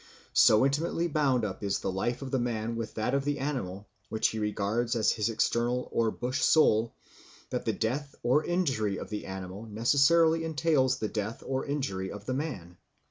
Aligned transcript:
So 0.33 0.65
intimately 0.65 1.07
bound 1.07 1.45
up 1.45 1.63
is 1.63 1.77
the 1.77 1.91
life 1.91 2.23
of 2.23 2.31
the 2.31 2.39
man 2.39 2.75
with 2.75 2.95
that 2.95 3.13
of 3.13 3.23
the 3.23 3.37
animal 3.37 3.87
which 4.09 4.29
he 4.29 4.39
regards 4.39 4.95
as 4.95 5.11
his 5.11 5.29
external 5.29 5.89
or 5.91 6.09
bush 6.09 6.41
soul, 6.41 6.95
that 7.51 7.65
the 7.65 7.73
death 7.73 8.15
or 8.23 8.43
injury 8.43 8.97
of 8.97 9.09
the 9.11 9.27
animal 9.27 9.67
necessarily 9.67 10.43
entails 10.43 10.97
the 10.97 11.07
death 11.07 11.43
or 11.45 11.67
injury 11.67 12.09
of 12.11 12.25
the 12.25 12.33
man. 12.33 12.77